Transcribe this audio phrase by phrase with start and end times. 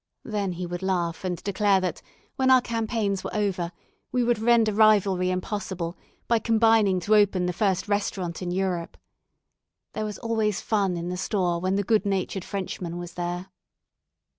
[0.23, 2.01] Then he would laugh and declare that,
[2.35, 3.71] when our campaigns were over,
[4.11, 5.95] we would render rivalry impossible,
[6.27, 8.97] by combining to open the first restaurant in Europe.
[9.93, 13.51] There was always fun in the store when the good natured Frenchman was there.